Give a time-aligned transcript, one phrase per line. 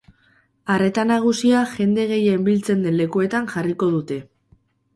[0.75, 4.21] Arreta nagusia jende gehien biltzen den lekuetan jarriko dute.